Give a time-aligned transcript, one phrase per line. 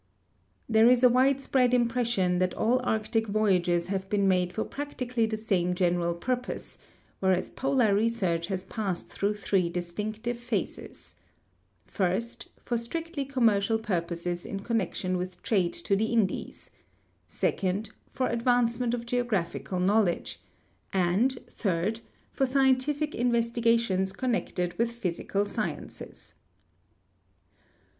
[0.67, 5.37] There is a ^\it^espread impression that all Arctic voyages have been made for practically the
[5.37, 6.79] same general purpose,
[7.19, 11.13] whereas polar research has passed through three distinctive phases:
[11.85, 16.71] First, for strictly commercial purposes in connection with trade to the Indies;
[17.27, 20.39] second, for advancement of geographical knowledge,
[20.91, 26.33] and, third, for scientific investigations connected with physical sciences.